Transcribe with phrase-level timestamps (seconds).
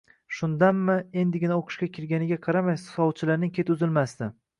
[0.35, 4.31] Shundanmi, endigina o`qishga kirganiga qaramay, sovchilarning keti uzilmasdi